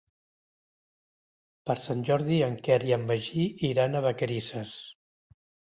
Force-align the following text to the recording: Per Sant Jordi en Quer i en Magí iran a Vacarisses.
Per 1.69 1.75
Sant 1.83 2.03
Jordi 2.09 2.41
en 2.49 2.59
Quer 2.69 2.81
i 2.89 2.97
en 2.99 3.07
Magí 3.13 3.47
iran 3.73 3.95
a 4.01 4.07
Vacarisses. 4.11 4.79